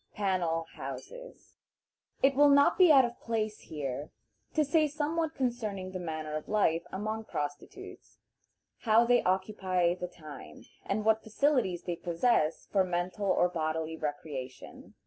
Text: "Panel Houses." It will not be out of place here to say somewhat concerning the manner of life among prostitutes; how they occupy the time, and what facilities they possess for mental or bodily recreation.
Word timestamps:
"Panel 0.15 0.65
Houses." 0.73 1.53
It 2.23 2.33
will 2.33 2.49
not 2.49 2.75
be 2.75 2.91
out 2.91 3.05
of 3.05 3.19
place 3.19 3.59
here 3.59 4.09
to 4.55 4.65
say 4.65 4.87
somewhat 4.87 5.35
concerning 5.35 5.91
the 5.91 5.99
manner 5.99 6.35
of 6.35 6.49
life 6.49 6.81
among 6.91 7.25
prostitutes; 7.25 8.17
how 8.79 9.05
they 9.05 9.21
occupy 9.21 9.93
the 9.93 10.07
time, 10.07 10.65
and 10.85 11.05
what 11.05 11.21
facilities 11.21 11.83
they 11.83 11.97
possess 11.97 12.65
for 12.71 12.83
mental 12.83 13.27
or 13.27 13.47
bodily 13.47 13.95
recreation. 13.95 14.95